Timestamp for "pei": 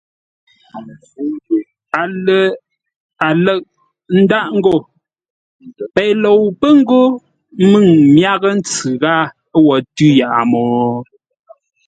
5.93-6.11